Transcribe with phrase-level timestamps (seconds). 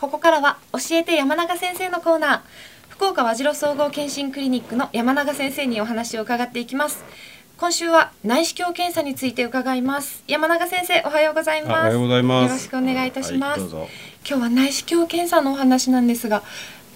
[0.00, 2.40] ここからは教えて山永先生のコーナー。
[2.88, 7.04] 福岡和白総合検診クリニックの山永先生にお話を伺っていきます。
[7.58, 10.24] 今週は内視鏡検査について伺います。
[10.26, 11.70] 山永先生おはようございます。
[11.72, 12.48] おはようございます。
[12.48, 13.88] よろしくお願いいたします、はい、
[14.26, 16.42] 今日は内視鏡検査のお話なんですが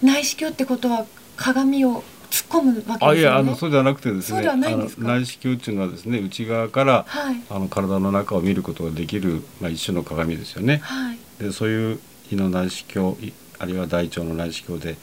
[0.01, 1.05] 内視鏡ってことは
[1.37, 3.05] 鏡を突っ込むわけですよね。
[3.05, 4.41] あいやあのそうではなくてですね。
[4.89, 10.79] す内視鏡っていうのはですね内側から、はい、あの体の中を見ることができるまあ一種の鏡ですよね。
[10.83, 11.99] はい、でそういう
[12.31, 14.95] 胃の内視鏡あるいは大腸の内視鏡で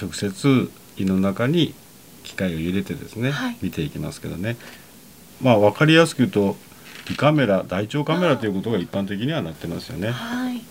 [0.00, 1.74] 直接胃の中に
[2.24, 4.56] 機械を入れてですね、はい、見ていきますけどね。
[5.40, 6.56] まあ分かりやすく言うと
[7.10, 10.10] 胃カメラ大腸カメラということが一般的にはなってますよね。
[10.10, 10.58] はい。
[10.58, 10.62] 胃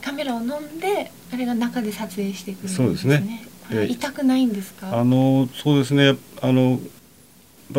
[0.00, 2.76] カメラを飲んであれが中で撮影してくるんですね。
[2.78, 3.46] そうですね。
[3.88, 4.98] 痛くないんですか？
[4.98, 6.16] あのそうですね。
[6.42, 6.80] あの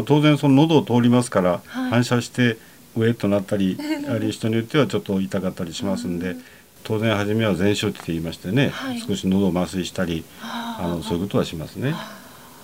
[0.05, 2.57] 当然その喉を通りますから、はい、反射して
[2.95, 6.37] ウエッとなったり、 ある人によってはちょっと痛かったりしますんで。
[6.83, 11.93] 当然初めは全焼って言いましてね、はい、少し喉を麻酔したりあのそういうことはしますね。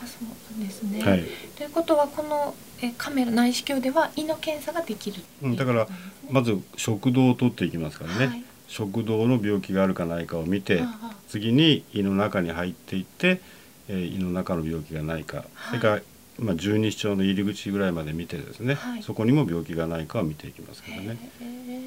[0.05, 0.17] そ
[0.55, 1.23] うですね、はい、
[1.55, 5.87] ということはこのえカメラ内視鏡では胃の検査ができる、うん、だから
[6.29, 10.83] まず食道を取っていきますからね、はい、食道の病気があるかないかを見て
[11.27, 13.41] 次に胃の中に入っていって、
[13.87, 16.01] えー、胃の中の病気がないか、それから
[16.39, 21.17] まあ、十二指腸の入り口ぐらいまで見てですね、はい、そこにも病気がないかを見ていきますけどね。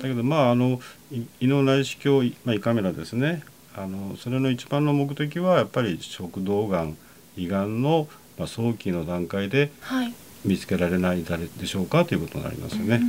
[0.01, 0.81] だけどまああの
[1.41, 3.43] 胃の内視鏡、まあ、胃カメラですね。
[3.77, 6.97] あのそれの一番の目的はやっぱり食道がん
[7.37, 9.71] 胃がんの、まあ、早期の段階で
[10.45, 13.01] 見つけられない誰でしょうかということになりますよね。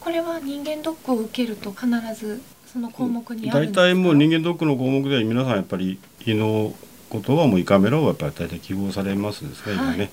[0.00, 6.74] これは人間ドックを受けると必ずその項目に大体もう人間ドックの項目では皆さんやっぱり胃の
[7.14, 10.10] ことはもう胃カメラをやっぱり大体希望されますですね、はい、今ね。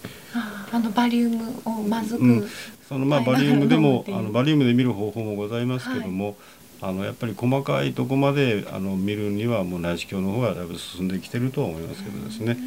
[0.72, 2.48] あのバリウムをまずく、うん、
[2.88, 6.36] そのまあバリウムでもあのバリウムで見る方法もございますけども、
[6.80, 12.58] はい、あのやっぱり細かいとこまであの見るにはもう内視鏡の方がだいぶ進んできてるとは思いますけどですね。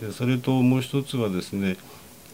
[0.00, 1.76] でそれともう一つはですね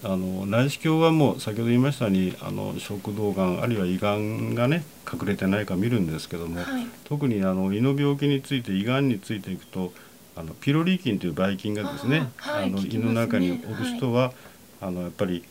[0.03, 9.93] あの内視鏡はもう先ほど言いましたようにあの食道がんあるいは胃がんがね隠れてないか見るんですけども、はい、特にあの胃の病気について胃がんについていくと
[10.37, 14.35] あのピロリ菌というばい菌がですねあ、はい、の胃の中におる人は、はい、
[14.83, 15.45] あのやっぱり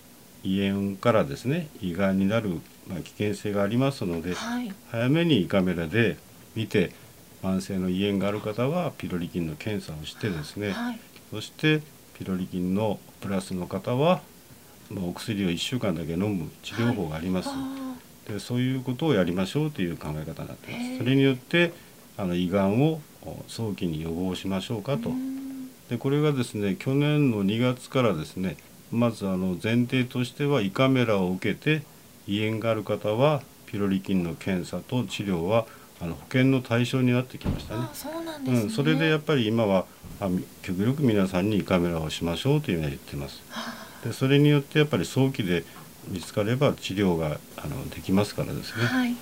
[0.43, 6.17] 胃炎からですね胃がんになる、まあ、危険性がありますので、はい、早めに胃カメラで
[6.55, 6.91] 見て
[7.41, 10.73] 慢性の胃炎がある方はピロリ菌の検査をしてですね、
[11.29, 11.81] そして
[12.17, 14.21] ピロリ菌のプラスの方は、
[14.89, 17.49] まあ、お薬を1週間だけ飲む治療法があります。
[18.27, 20.97] でそういうことをやりましょうという考え方になってます。
[20.99, 21.73] それによって
[22.17, 23.01] あの胃がんを
[23.47, 25.11] 早期に予防しましょうかと。
[25.89, 28.57] でこれがですね去年の2月からですね
[28.91, 31.83] まずあの前提としては胃カメラを受けて
[32.27, 35.65] 胃炎がある方はピロリ菌の検査と治療は
[35.99, 37.87] あの保険の対象になってきましたね。
[37.93, 39.85] そうなんです、ね、うん、それでやっぱり今は
[40.19, 40.29] あ
[40.61, 43.41] 極力皆さんに胃カメラをしましょうというふうに言ってます。
[44.03, 45.63] でそれによってやっぱり早期で
[46.07, 48.85] 見つかれば治療があのできますからですね。
[48.85, 49.15] はい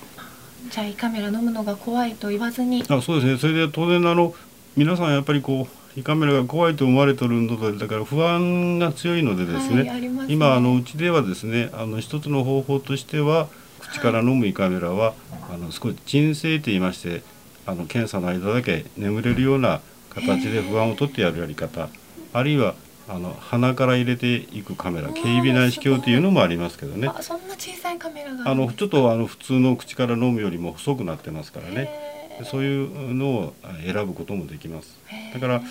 [0.69, 2.83] じゃあ胃カメラ飲むのが怖いと言わずに。
[2.87, 3.37] あそうですね。
[3.37, 4.33] それで当然あの
[4.75, 9.89] 皆さんやっぱりこう胃カメラが怖いと思われてるのでだから不安が強いのでですね。
[9.89, 10.25] はい、ね。
[10.27, 13.49] 今あのうちではですねあの一つの方法としては
[13.79, 15.15] 口から飲む胃カメラは、はい、
[15.55, 17.23] あの少し鎮静と言いまして
[17.65, 21.89] あの検査の間だけ眠れるような形で不安を取ってやるやり方
[22.33, 22.75] あるいは
[23.09, 27.07] あの鼻から入れていくカメラ警備内視鏡っていうのもありますけどね。
[27.07, 32.11] あそんな小さいカメラがあのちょっとあの普通の口から飲むよりも細くなってますからね。
[32.45, 33.53] そういうのを
[33.85, 34.97] 選ぶこともできます。
[35.33, 35.61] だから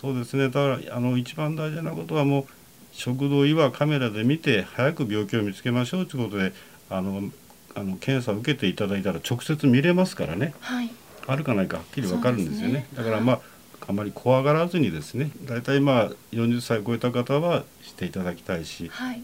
[0.00, 0.48] そうですね。
[0.48, 2.44] だからあの一番大事なことはもう
[2.92, 6.52] 食道胃はカメラで見て早く病気を見つけましょうということで
[6.90, 7.30] あの
[7.74, 10.90] あの検査を受けていただいたら直接見れますからね、はい、
[11.26, 13.40] あるかないかはっきり分かるんですよね、ね、だからまあ
[13.88, 15.32] あまり怖がらずにですね。
[15.44, 19.22] 大体まあ40歳を超えた方はしていただきたいし、はい、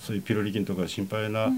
[0.00, 1.48] そういうピロリ菌とか心配な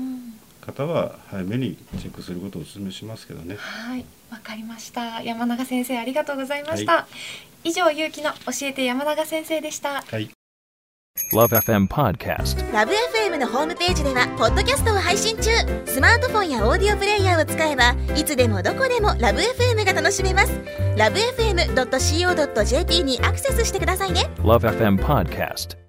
[0.61, 3.57] 方は早めにチェックすることをお勧めしますけどね。
[3.59, 5.23] はいわかりました。
[5.23, 7.07] 山永先生ありがとうございました、は
[7.65, 10.29] い、以上有機の教えて山永先生でした、はい。
[11.33, 15.51] LoveFM Podcast LoveFM のホームページではポッドキャストを配信中。
[15.87, 20.51] スマートフォンやオーディオプレイヤーを使えばいつでもどこでも LoveFM が楽しめます。
[20.97, 24.29] LoveFM.co.jp にアクセスしてくださいね。
[24.39, 25.84] LoveFM Podcast